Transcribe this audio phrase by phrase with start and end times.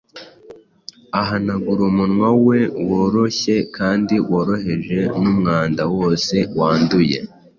[1.21, 2.59] Ahanagura umunwa we
[2.89, 7.17] woroshye kandi woroheje mumwanda wose wanduye.